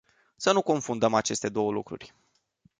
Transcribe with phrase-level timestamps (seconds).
[0.35, 2.15] Să nu confundăm aceste două lucruri.